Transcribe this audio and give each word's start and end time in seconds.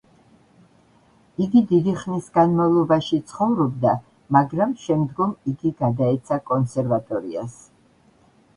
იგი 1.45 1.61
დიდი 1.71 1.93
ხნის 2.03 2.29
განმავლობაში 2.37 3.19
ცხოვრობდა, 3.33 3.93
მაგრამ 4.39 4.75
შემდგომ 4.87 5.37
იგი 5.55 5.75
გადაეცა 5.85 6.43
კონსერვატორიას. 6.51 7.63